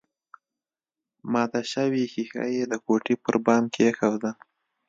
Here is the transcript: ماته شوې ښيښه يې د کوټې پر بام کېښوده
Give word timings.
ماته 1.31 1.61
شوې 1.71 2.03
ښيښه 2.11 2.43
يې 2.55 2.63
د 2.71 2.73
کوټې 2.85 3.15
پر 3.23 3.35
بام 3.45 3.63
کېښوده 3.73 4.31